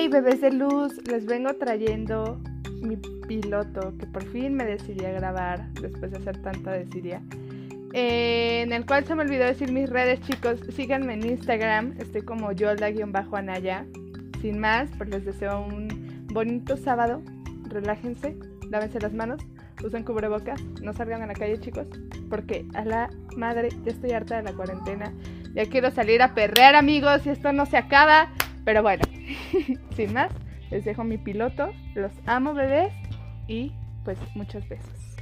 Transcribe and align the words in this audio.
Hey 0.00 0.08
bebés 0.08 0.40
de 0.40 0.50
luz, 0.50 0.96
les 1.08 1.26
vengo 1.26 1.52
trayendo 1.56 2.40
mi 2.80 2.96
piloto 2.96 3.92
que 3.98 4.06
por 4.06 4.24
fin 4.32 4.54
me 4.54 4.64
decidí 4.64 5.04
a 5.04 5.10
grabar 5.10 5.70
después 5.74 6.10
de 6.10 6.16
hacer 6.16 6.40
tanta 6.40 6.72
desidia. 6.72 7.20
En 7.92 8.72
el 8.72 8.86
cual 8.86 9.04
se 9.04 9.14
me 9.14 9.24
olvidó 9.24 9.44
decir 9.44 9.70
mis 9.72 9.90
redes, 9.90 10.22
chicos. 10.22 10.58
Síganme 10.74 11.12
en 11.12 11.26
Instagram, 11.28 11.96
estoy 11.98 12.22
como 12.22 12.50
Yolda-Anaya. 12.50 13.84
Sin 14.40 14.58
más, 14.58 14.88
pues 14.96 15.10
les 15.10 15.26
deseo 15.26 15.66
un 15.66 16.26
bonito 16.32 16.78
sábado. 16.78 17.20
Relájense, 17.68 18.38
lávense 18.70 19.00
las 19.00 19.12
manos, 19.12 19.42
usen 19.84 20.02
cubrebocas, 20.02 20.62
no 20.80 20.94
salgan 20.94 21.20
a 21.20 21.26
la 21.26 21.34
calle, 21.34 21.60
chicos, 21.60 21.88
porque 22.30 22.64
a 22.72 22.86
la 22.86 23.10
madre 23.36 23.68
ya 23.84 23.92
estoy 23.92 24.12
harta 24.12 24.38
de 24.38 24.44
la 24.44 24.54
cuarentena. 24.54 25.12
Ya 25.52 25.66
quiero 25.66 25.90
salir 25.90 26.22
a 26.22 26.32
perrear, 26.32 26.74
amigos, 26.74 27.26
y 27.26 27.28
esto 27.28 27.52
no 27.52 27.66
se 27.66 27.76
acaba. 27.76 28.30
Pero 28.70 28.84
bueno, 28.84 29.02
sin 29.96 30.12
más, 30.12 30.30
les 30.70 30.84
dejo 30.84 31.02
mi 31.02 31.18
piloto. 31.18 31.72
Los 31.96 32.12
amo, 32.24 32.54
bebés. 32.54 32.92
Y 33.48 33.72
pues 34.04 34.16
muchos 34.36 34.62
besos. 34.68 35.16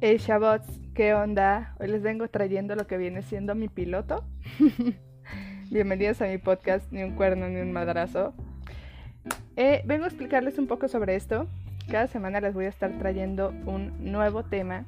Hey 0.00 0.16
Shabots, 0.16 0.80
¿qué 0.94 1.12
onda? 1.12 1.76
Hoy 1.78 1.88
les 1.88 2.00
vengo 2.00 2.26
trayendo 2.28 2.74
lo 2.74 2.86
que 2.86 2.96
viene 2.96 3.20
siendo 3.20 3.54
mi 3.54 3.68
piloto. 3.68 4.24
Bienvenidos 5.70 6.22
a 6.22 6.28
mi 6.28 6.38
podcast, 6.38 6.90
ni 6.90 7.02
un 7.02 7.14
cuerno 7.14 7.46
ni 7.50 7.60
un 7.60 7.72
madrazo. 7.72 8.32
Eh, 9.56 9.82
vengo 9.84 10.04
a 10.04 10.08
explicarles 10.08 10.56
un 10.56 10.66
poco 10.66 10.88
sobre 10.88 11.14
esto. 11.14 11.46
Cada 11.90 12.06
semana 12.06 12.40
les 12.40 12.54
voy 12.54 12.64
a 12.64 12.68
estar 12.68 12.90
trayendo 12.98 13.52
un 13.66 14.10
nuevo 14.12 14.42
tema 14.44 14.84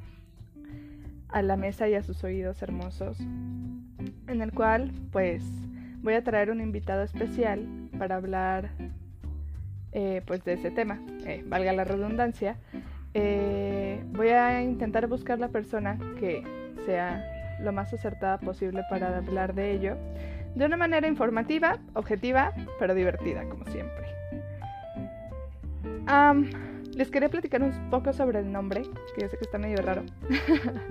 a 1.28 1.42
la 1.42 1.56
mesa 1.56 1.88
y 1.88 1.94
a 1.94 2.02
sus 2.02 2.24
oídos 2.24 2.62
hermosos, 2.62 3.18
en 3.20 4.40
el 4.40 4.52
cual 4.52 4.92
pues 5.12 5.44
voy 6.02 6.14
a 6.14 6.24
traer 6.24 6.50
un 6.50 6.60
invitado 6.60 7.02
especial 7.02 7.66
para 7.98 8.16
hablar 8.16 8.70
eh, 9.92 10.22
pues 10.26 10.44
de 10.44 10.54
ese 10.54 10.70
tema, 10.70 11.00
eh, 11.26 11.42
valga 11.46 11.72
la 11.72 11.84
redundancia. 11.84 12.56
Eh, 13.14 14.02
voy 14.12 14.28
a 14.28 14.62
intentar 14.62 15.06
buscar 15.06 15.38
la 15.38 15.48
persona 15.48 15.98
que 16.18 16.42
sea 16.84 17.24
lo 17.60 17.72
más 17.72 17.92
acertada 17.92 18.38
posible 18.38 18.82
para 18.90 19.16
hablar 19.16 19.54
de 19.54 19.72
ello, 19.72 19.96
de 20.54 20.66
una 20.66 20.76
manera 20.76 21.08
informativa, 21.08 21.78
objetiva, 21.94 22.52
pero 22.78 22.94
divertida, 22.94 23.44
como 23.48 23.64
siempre. 23.66 24.06
Les 26.96 27.10
quería 27.10 27.28
platicar 27.28 27.62
un 27.62 27.90
poco 27.90 28.14
sobre 28.14 28.38
el 28.38 28.50
nombre, 28.50 28.80
que 29.14 29.20
yo 29.20 29.28
sé 29.28 29.36
que 29.36 29.44
está 29.44 29.58
medio 29.58 29.76
raro. 29.82 30.02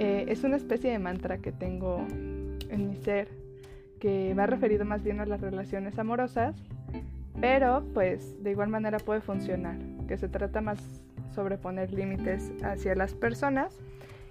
Eh, 0.00 0.26
es 0.28 0.44
una 0.44 0.54
especie 0.56 0.92
de 0.92 1.00
mantra 1.00 1.38
que 1.38 1.50
tengo 1.50 2.06
en 2.08 2.88
mi 2.88 2.94
ser, 2.98 3.26
que 3.98 4.32
va 4.32 4.46
referido 4.46 4.84
más 4.84 5.02
bien 5.02 5.18
a 5.18 5.26
las 5.26 5.40
relaciones 5.40 5.98
amorosas, 5.98 6.54
pero 7.40 7.84
pues 7.94 8.40
de 8.44 8.52
igual 8.52 8.68
manera 8.68 8.98
puede 8.98 9.20
funcionar, 9.20 9.76
que 10.06 10.16
se 10.16 10.28
trata 10.28 10.60
más 10.60 10.78
sobre 11.34 11.58
poner 11.58 11.92
límites 11.92 12.52
hacia 12.62 12.94
las 12.94 13.12
personas. 13.12 13.76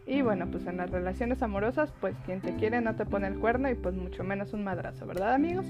Y 0.06 0.22
bueno, 0.22 0.50
pues 0.50 0.66
en 0.68 0.78
las 0.78 0.90
relaciones 0.90 1.44
amorosas, 1.44 1.92
pues 2.00 2.16
quien 2.26 2.40
te 2.40 2.56
quiere 2.56 2.80
no 2.80 2.96
te 2.96 3.06
pone 3.06 3.28
el 3.28 3.38
cuerno 3.38 3.70
y 3.70 3.76
pues 3.76 3.94
mucho 3.94 4.24
menos 4.24 4.54
un 4.54 4.64
madrazo, 4.64 5.06
¿verdad 5.06 5.34
amigos? 5.34 5.66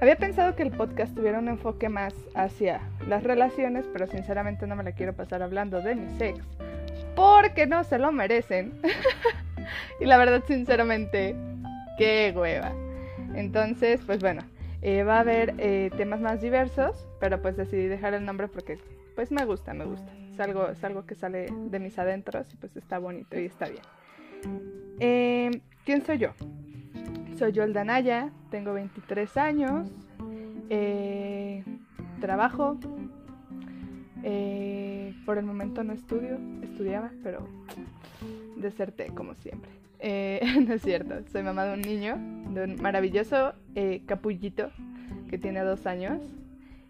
Había 0.00 0.16
pensado 0.16 0.56
que 0.56 0.62
el 0.62 0.70
podcast 0.70 1.14
tuviera 1.14 1.38
un 1.38 1.48
enfoque 1.48 1.90
más 1.90 2.14
hacia 2.34 2.80
las 3.06 3.22
relaciones, 3.22 3.84
pero 3.92 4.06
sinceramente 4.06 4.66
no 4.66 4.74
me 4.74 4.82
la 4.82 4.92
quiero 4.92 5.12
pasar 5.12 5.42
hablando 5.42 5.82
de 5.82 5.94
mi 5.94 6.08
sex, 6.16 6.40
porque 7.14 7.66
no 7.66 7.84
se 7.84 7.98
lo 7.98 8.10
merecen. 8.10 8.80
y 10.00 10.06
la 10.06 10.16
verdad, 10.16 10.42
sinceramente, 10.46 11.36
qué 11.98 12.32
hueva. 12.34 12.72
Entonces, 13.34 14.00
pues 14.06 14.20
bueno, 14.20 14.40
eh, 14.80 15.02
va 15.02 15.16
a 15.16 15.20
haber 15.20 15.54
eh, 15.58 15.90
temas 15.98 16.20
más 16.20 16.40
diversos, 16.40 17.06
pero 17.20 17.42
pues 17.42 17.58
decidí 17.58 17.86
dejar 17.86 18.14
el 18.14 18.24
nombre 18.24 18.48
porque 18.48 18.78
pues 19.14 19.30
me 19.30 19.44
gusta, 19.44 19.74
me 19.74 19.84
gusta. 19.84 20.10
Es 20.32 20.40
algo, 20.40 20.68
es 20.68 20.82
algo 20.82 21.04
que 21.04 21.14
sale 21.14 21.48
de 21.66 21.78
mis 21.78 21.98
adentros 21.98 22.50
y 22.54 22.56
pues 22.56 22.74
está 22.74 22.98
bonito 22.98 23.38
y 23.38 23.44
está 23.44 23.68
bien. 23.68 23.82
Eh, 24.98 25.50
¿Quién 25.84 26.02
soy 26.06 26.16
yo? 26.16 26.30
Soy 27.40 27.52
Yolda 27.52 27.84
Naya, 27.84 28.30
tengo 28.50 28.74
23 28.74 29.34
años, 29.38 29.88
eh, 30.68 31.64
trabajo, 32.20 32.78
eh, 34.22 35.14
por 35.24 35.38
el 35.38 35.46
momento 35.46 35.82
no 35.82 35.94
estudio, 35.94 36.38
estudiaba, 36.62 37.10
pero 37.22 37.48
deserté 38.58 39.06
como 39.06 39.34
siempre. 39.36 39.70
Eh, 40.00 40.42
no 40.68 40.74
es 40.74 40.82
cierto, 40.82 41.14
soy 41.32 41.42
mamá 41.42 41.64
de 41.64 41.72
un 41.72 41.80
niño, 41.80 42.18
de 42.52 42.64
un 42.64 42.82
maravilloso 42.82 43.54
capullito 44.04 44.70
que 45.30 45.38
tiene 45.38 45.60
dos 45.60 45.86
años, 45.86 46.20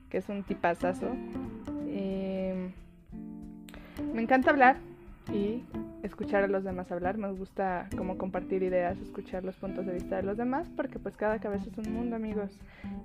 que 0.09 0.19
es 0.19 0.29
un 0.29 0.43
tipazazo. 0.43 1.15
me 4.13 4.21
encanta 4.21 4.51
hablar 4.51 4.79
y 5.33 5.63
escuchar 6.03 6.45
a 6.45 6.49
los 6.49 6.65
demás 6.65 6.91
hablar, 6.91 7.19
me 7.19 7.31
gusta 7.33 7.89
como 7.97 8.17
compartir 8.19 8.63
ideas, 8.63 8.99
escuchar 8.99 9.45
los 9.45 9.57
puntos 9.57 9.87
de 9.87 9.95
vista 9.95 10.17
de 10.17 10.23
los 10.23 10.37
demás, 10.37 10.69
porque 10.77 10.99
pues 10.99 11.17
cada 11.17 11.39
cabeza 11.39 11.67
es 11.71 11.79
un 11.79 11.93
mundo, 11.93 12.17
amigos. 12.17 12.59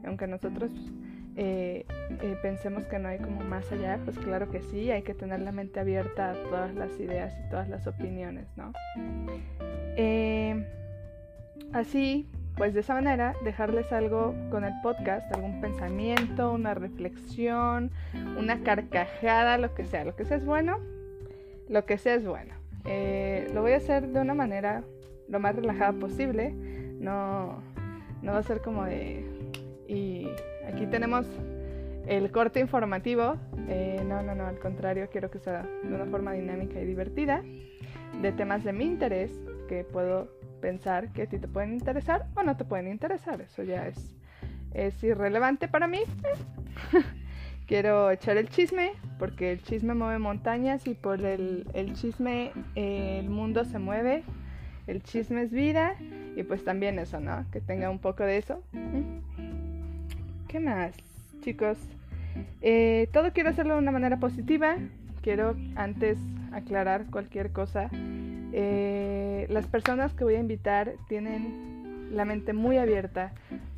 Aunque 0.06 0.28
nosotros 0.28 0.72
eh, 1.36 1.86
eh, 2.22 2.38
pensemos 2.42 2.86
que 2.86 2.98
no 2.98 3.10
hay 3.10 3.20
como 3.20 3.42
más 3.42 3.70
allá, 3.72 4.00
pues 4.06 4.18
claro 4.18 4.50
que 4.50 4.62
sí, 4.62 4.92
hay 4.92 5.04
que 5.04 5.14
tener 5.14 5.42
la 5.42 5.52
mente 5.52 5.80
abierta 5.80 6.32
a 6.32 6.34
todas 6.34 6.74
las 6.76 6.98
ideas 7.00 7.36
y 7.46 7.50
todas 7.50 7.68
las 7.68 7.88
opiniones, 7.88 8.48
¿no? 8.56 8.72
Eh, 9.98 10.66
así, 11.74 12.30
pues 12.56 12.74
de 12.74 12.80
esa 12.80 12.94
manera, 12.94 13.36
dejarles 13.44 13.92
algo 13.92 14.34
con 14.50 14.64
el 14.64 14.74
podcast, 14.82 15.30
algún 15.36 15.60
pensamiento, 15.60 16.54
una 16.54 16.74
reflexión, 16.74 17.92
una 18.38 18.64
carcajada, 18.64 19.58
lo 19.58 19.76
que 19.76 19.86
sea, 19.86 20.06
lo 20.06 20.16
que 20.16 20.24
sea 20.24 20.38
es 20.38 20.46
bueno, 20.46 20.80
lo 21.68 21.86
que 21.86 21.98
sea 21.98 22.16
es 22.16 22.26
bueno. 22.26 22.55
Eh, 22.85 23.50
lo 23.53 23.62
voy 23.62 23.73
a 23.73 23.78
hacer 23.78 24.07
de 24.07 24.22
una 24.22 24.34
manera 24.34 24.84
lo 25.28 25.40
más 25.40 25.56
relajada 25.56 25.94
posible. 25.94 26.51
No, 27.00 27.62
no 28.22 28.31
va 28.34 28.40
a 28.40 28.44
ser 28.44 28.62
como 28.62 28.85
de... 28.85 29.25
Y 29.88 30.28
aquí 30.68 30.85
tenemos 30.88 31.25
el 32.07 32.31
corte 32.31 32.59
informativo. 32.59 33.38
Eh, 33.68 34.01
no, 34.06 34.22
no, 34.22 34.35
no, 34.35 34.46
al 34.46 34.59
contrario, 34.59 35.09
quiero 35.12 35.29
que 35.31 35.40
sea 35.40 35.68
de 35.84 35.94
una 35.94 36.06
forma 36.06 36.34
dinámica 36.34 36.79
y 36.79 36.85
divertida. 36.85 37.44
De 38.22 38.31
temas 38.31 38.63
de 38.63 38.73
mi 38.73 38.85
interés 38.85 39.31
que 39.67 39.84
puedo 39.84 40.29
pensar 40.62 41.12
que 41.12 41.23
a 41.23 41.25
ti 41.28 41.38
te 41.38 41.47
pueden 41.47 41.73
interesar 41.73 42.28
o 42.35 42.44
no 42.44 42.56
te 42.56 42.66
pueden 42.66 42.88
interesar. 42.88 43.41
Eso 43.41 43.63
ya 43.63 43.88
es, 43.88 44.16
es 44.73 45.03
irrelevante 45.03 45.67
para 45.67 45.88
mí. 45.88 46.00
quiero 47.68 48.12
echar 48.12 48.38
el 48.38 48.50
chisme, 48.50 48.92
porque 49.20 49.52
el 49.52 49.62
chisme 49.62 49.94
mueve 49.94 50.20
montañas 50.20 50.88
y 50.88 50.94
por 50.94 51.22
el, 51.26 51.66
chisme 51.94 52.52
eh, 52.76 53.18
el 53.20 53.30
mundo 53.30 53.66
se 53.66 53.80
mueve, 53.80 54.24
el 54.88 55.02
chisme 55.03 55.44
es 55.44 55.52
vida 55.52 55.96
y 56.36 56.44
pues 56.44 56.64
también 56.64 57.00
eso, 57.00 57.20
¿no? 57.20 57.46
Que 57.52 57.62
tenga 57.62 57.90
un 57.90 58.00
poco 58.00 58.24
de 58.24 58.38
eso. 58.38 58.62
¿Qué 60.48 60.59
más, 60.59 60.94
chicos? 61.42 61.78
Eh, 62.62 63.08
todo 63.14 63.31
quiero 63.34 63.50
hacerlo 63.50 63.74
de 63.74 63.80
una 63.80 63.92
manera 63.92 64.18
positiva, 64.18 64.78
quiero 65.22 65.56
antes 65.76 66.18
aclarar 66.52 67.06
cualquier 67.09 67.52
cosa. 67.52 67.90
Eh, 67.92 69.47
las 69.50 69.68
personas 69.68 70.14
que 70.14 70.24
voy 70.24 70.36
a 70.36 70.40
invitar 70.40 70.94
tienen 71.08 72.09
la 72.12 72.26
mente 72.26 72.53
muy 72.53 72.78
abierta 72.78 73.34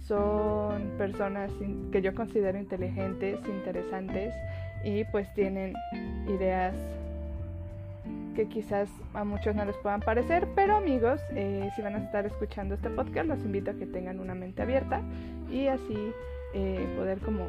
son 0.07 0.89
personas 0.97 1.51
que 1.91 2.01
yo 2.01 2.15
considero 2.15 2.57
inteligentes, 2.57 3.39
interesantes 3.45 4.33
y 4.83 5.03
pues 5.05 5.31
tienen 5.33 5.73
ideas 6.27 6.73
que 8.35 8.47
quizás 8.47 8.87
a 9.13 9.23
muchos 9.23 9.55
no 9.55 9.65
les 9.65 9.75
puedan 9.77 9.99
parecer, 9.99 10.47
pero 10.55 10.77
amigos, 10.77 11.19
eh, 11.31 11.69
si 11.75 11.81
van 11.81 11.95
a 11.95 11.97
estar 11.97 12.25
escuchando 12.25 12.75
este 12.75 12.89
podcast, 12.89 13.27
los 13.27 13.39
invito 13.39 13.71
a 13.71 13.73
que 13.73 13.87
tengan 13.87 14.19
una 14.19 14.35
mente 14.35 14.61
abierta 14.61 15.01
y 15.51 15.67
así 15.67 16.13
eh, 16.53 16.87
poder 16.95 17.19
como 17.19 17.47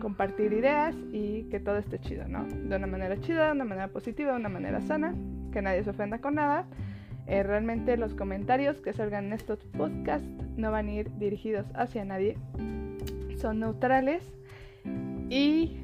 compartir 0.00 0.52
ideas 0.52 0.94
y 1.12 1.44
que 1.50 1.60
todo 1.60 1.76
esté 1.76 1.98
chido, 2.00 2.26
¿no? 2.26 2.44
De 2.44 2.76
una 2.76 2.86
manera 2.86 3.20
chida, 3.20 3.46
de 3.46 3.52
una 3.52 3.64
manera 3.64 3.88
positiva, 3.88 4.32
de 4.32 4.38
una 4.38 4.48
manera 4.48 4.80
sana, 4.80 5.14
que 5.52 5.60
nadie 5.60 5.84
se 5.84 5.90
ofenda 5.90 6.20
con 6.20 6.36
nada 6.36 6.66
eh, 7.30 7.44
realmente 7.44 7.96
los 7.96 8.14
comentarios 8.14 8.80
que 8.80 8.92
salgan 8.92 9.26
en 9.26 9.34
estos 9.34 9.64
podcasts 9.64 10.28
no 10.56 10.72
van 10.72 10.88
a 10.88 10.92
ir 10.92 11.10
dirigidos 11.18 11.64
hacia 11.74 12.04
nadie. 12.04 12.36
Son 13.38 13.60
neutrales. 13.60 14.24
Y 15.28 15.76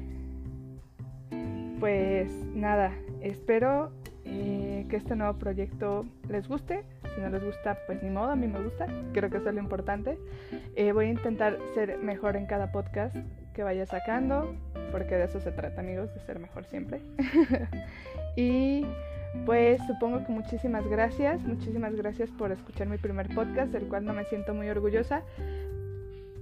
pues 1.79 2.29
nada, 2.53 2.91
espero 3.21 3.91
eh, 4.25 4.85
que 4.89 4.97
este 4.97 5.15
nuevo 5.15 5.39
proyecto 5.39 6.05
les 6.27 6.49
guste. 6.49 6.83
Si 7.15 7.21
no 7.21 7.29
les 7.29 7.41
gusta, 7.41 7.77
pues 7.87 8.03
ni 8.03 8.09
modo, 8.09 8.31
a 8.31 8.35
mí 8.35 8.47
me 8.47 8.61
gusta. 8.61 8.85
Creo 9.13 9.29
que 9.29 9.37
eso 9.37 9.47
es 9.47 9.55
lo 9.55 9.61
importante. 9.61 10.19
Eh, 10.75 10.91
voy 10.91 11.05
a 11.05 11.09
intentar 11.11 11.57
ser 11.73 11.97
mejor 11.99 12.35
en 12.35 12.45
cada 12.45 12.73
podcast 12.73 13.15
que 13.53 13.63
vaya 13.63 13.85
sacando, 13.85 14.53
porque 14.91 15.15
de 15.15 15.23
eso 15.23 15.39
se 15.39 15.53
trata, 15.53 15.79
amigos, 15.79 16.13
de 16.13 16.19
ser 16.19 16.39
mejor 16.39 16.65
siempre. 16.65 16.99
y 18.35 18.85
pues 19.45 19.79
supongo 19.87 20.25
que 20.25 20.31
muchísimas 20.31 20.87
gracias, 20.87 21.41
muchísimas 21.43 21.95
gracias 21.95 22.29
por 22.31 22.51
escuchar 22.51 22.87
mi 22.87 22.97
primer 22.97 23.33
podcast, 23.33 23.71
del 23.71 23.87
cual 23.87 24.05
no 24.05 24.13
me 24.13 24.25
siento 24.25 24.53
muy 24.53 24.69
orgullosa, 24.69 25.23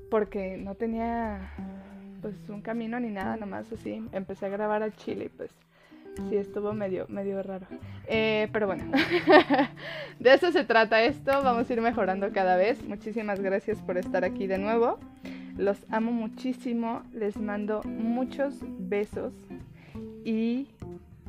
porque 0.09 0.57
no 0.57 0.75
tenía 0.75 1.51
pues 2.21 2.35
un 2.49 2.61
camino 2.61 2.99
ni 2.99 3.09
nada, 3.09 3.37
nomás 3.37 3.71
así. 3.71 4.03
Empecé 4.11 4.47
a 4.47 4.49
grabar 4.49 4.81
al 4.81 4.95
chile 4.95 5.25
y 5.25 5.29
pues 5.29 5.51
sí 6.29 6.37
estuvo 6.37 6.73
medio, 6.73 7.05
medio 7.07 7.41
raro. 7.43 7.67
Eh, 8.07 8.47
pero 8.51 8.67
bueno, 8.67 8.83
de 10.19 10.33
eso 10.33 10.51
se 10.51 10.63
trata 10.63 11.03
esto, 11.03 11.31
vamos 11.43 11.69
a 11.69 11.73
ir 11.73 11.81
mejorando 11.81 12.31
cada 12.31 12.55
vez. 12.55 12.83
Muchísimas 12.88 13.39
gracias 13.39 13.79
por 13.81 13.97
estar 13.97 14.23
aquí 14.23 14.47
de 14.47 14.57
nuevo. 14.57 14.99
Los 15.57 15.77
amo 15.89 16.11
muchísimo, 16.11 17.03
les 17.13 17.38
mando 17.38 17.81
muchos 17.83 18.55
besos 18.61 19.33
y 20.25 20.67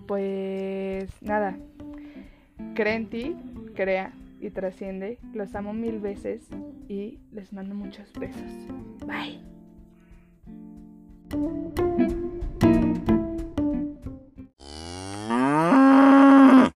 pues 0.07 1.11
nada, 1.23 1.57
cree 2.75 2.95
en 2.95 3.07
ti, 3.07 3.37
crea 3.75 4.13
y 4.41 4.51
trasciende. 4.51 5.19
Los 5.35 5.55
amo 5.55 5.73
mil 5.73 5.99
veces 5.99 6.49
y 6.89 7.19
les 7.33 7.53
mando 7.53 7.75
muchos 7.75 8.13
besos. 8.15 8.51
Bye. 9.07 9.41